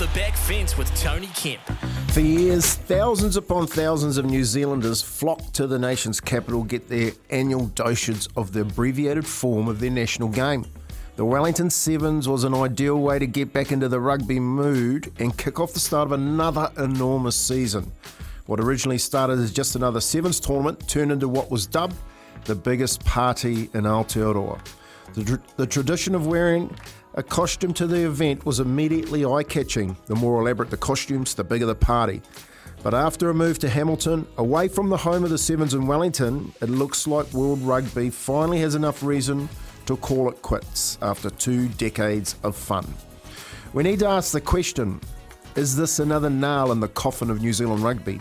[0.00, 1.60] The back fence with Tony Kemp.
[2.12, 7.12] For years, thousands upon thousands of New Zealanders flock to the nation's capital get their
[7.28, 10.64] annual dosage of the abbreviated form of their national game.
[11.16, 15.36] The Wellington Sevens was an ideal way to get back into the rugby mood and
[15.36, 17.92] kick off the start of another enormous season.
[18.46, 21.96] What originally started as just another Sevens tournament turned into what was dubbed
[22.46, 24.64] the biggest party in Aotearoa.
[25.12, 26.74] The, tr- the tradition of wearing
[27.14, 29.96] a costume to the event was immediately eye catching.
[30.06, 32.22] The more elaborate the costumes, the bigger the party.
[32.82, 36.52] But after a move to Hamilton, away from the home of the Sevens in Wellington,
[36.62, 39.48] it looks like World Rugby finally has enough reason
[39.86, 42.86] to call it quits after two decades of fun.
[43.72, 45.00] We need to ask the question
[45.56, 48.20] is this another nail in the coffin of New Zealand rugby?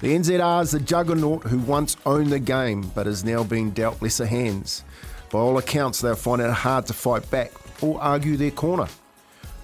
[0.00, 4.00] The NZR is the juggernaut who once owned the game but is now being dealt
[4.00, 4.84] lesser hands.
[5.30, 8.88] By all accounts, they'll find it hard to fight back or argue their corner.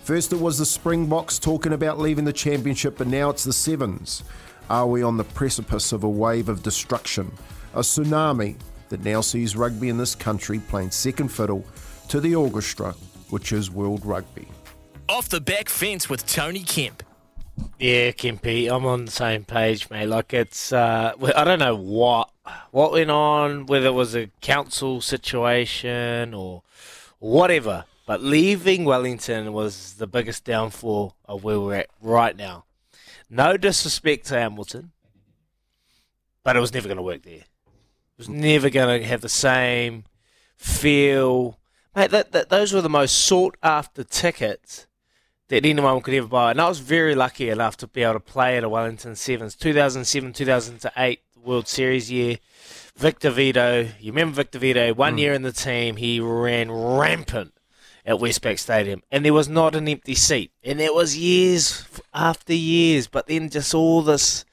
[0.04, 4.22] First, it was the Springboks talking about leaving the championship, but now it's the Sevens.
[4.70, 7.32] Are we on the precipice of a wave of destruction?
[7.74, 8.56] A tsunami
[8.88, 11.64] that now sees rugby in this country playing second fiddle
[12.08, 12.92] to the orchestra,
[13.30, 14.46] which is World Rugby.
[15.08, 17.02] Off the back fence with Tony Kemp.
[17.78, 20.06] Yeah, Kempy, I'm on the same page, mate.
[20.06, 22.30] Like it's, uh, I don't know what
[22.70, 26.62] what went on, whether it was a council situation or
[27.18, 27.84] whatever.
[28.06, 32.64] But leaving Wellington was the biggest downfall of where we're at right now.
[33.28, 34.92] No disrespect to Hamilton,
[36.44, 37.34] but it was never going to work there.
[37.34, 40.04] It was never going to have the same
[40.56, 41.58] feel.
[41.96, 44.86] Mate, that, that, those were the most sought after tickets
[45.48, 46.52] that anyone could ever buy.
[46.52, 49.56] And I was very lucky enough to be able to play at a Wellington Sevens.
[49.56, 52.38] 2007, 2008 World Series year.
[52.96, 55.18] Victor Vito, you remember Victor Vito, one hmm.
[55.18, 57.55] year in the team, he ran rampant
[58.06, 60.52] at Westpac Stadium, and there was not an empty seat.
[60.62, 61.84] And it was years
[62.14, 64.44] after years, but then just all this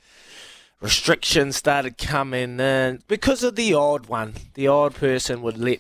[0.82, 4.34] restrictions started coming in because of the odd one.
[4.56, 5.80] The odd person would let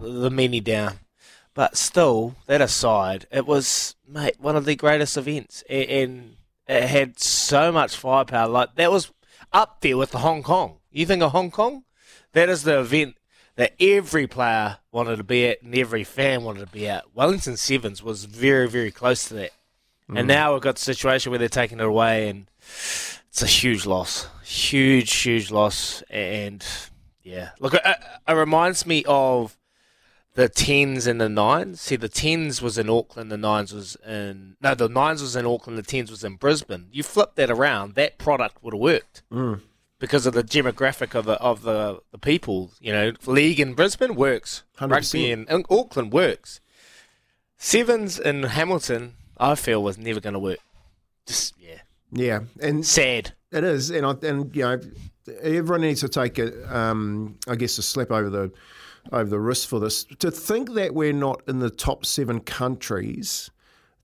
[0.00, 0.98] the many down.
[1.52, 6.88] But still, that aside, it was mate one of the greatest events, A- and it
[6.88, 8.48] had so much firepower.
[8.48, 9.12] Like that was
[9.52, 10.78] up there with the Hong Kong.
[10.90, 11.84] You think of Hong Kong?
[12.32, 13.14] That is the event
[13.56, 17.14] that every player wanted to be at and every fan wanted to be at.
[17.14, 19.50] Wellington Sevens was very, very close to that.
[20.08, 20.26] And mm.
[20.26, 22.46] now we've got the situation where they're taking it away, and
[23.28, 24.28] it's a huge loss.
[24.44, 26.02] Huge, huge loss.
[26.10, 26.64] And
[27.22, 29.56] yeah, look, it, it reminds me of
[30.34, 31.80] the tens and the nines.
[31.80, 35.46] See, the tens was in Auckland, the nines was in no, the nines was in
[35.46, 36.88] Auckland, the tens was in Brisbane.
[36.92, 39.60] You flip that around, that product would have worked mm.
[39.98, 42.72] Because of the demographic of the of the, the people.
[42.80, 44.90] You know, league in Brisbane works, 100%.
[44.90, 46.60] rugby in, in Auckland works.
[47.56, 50.58] Sevens in Hamilton, I feel, was never going to work.
[51.26, 51.78] Just yeah,
[52.12, 53.32] Yeah, and sad.
[53.50, 54.80] It is, and I, and you know,
[55.40, 58.52] everyone needs to take a, um, I guess, a slap over the
[59.12, 60.04] over the wrist for this.
[60.04, 63.50] To think that we're not in the top seven countries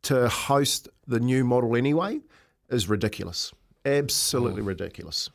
[0.03, 2.21] to host the new model anyway
[2.69, 3.53] is ridiculous.
[3.85, 5.31] Absolutely ridiculous.